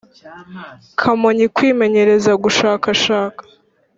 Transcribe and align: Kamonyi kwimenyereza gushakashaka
Kamonyi 0.99 1.45
kwimenyereza 1.55 2.31
gushakashaka 2.43 3.41